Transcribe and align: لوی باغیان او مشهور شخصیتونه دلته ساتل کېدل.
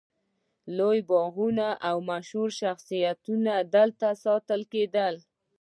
لوی 0.77 0.99
باغیان 1.11 1.59
او 1.89 1.97
مشهور 2.11 2.49
شخصیتونه 2.61 3.53
دلته 3.75 4.07
ساتل 4.23 4.61
کېدل. 4.71 5.15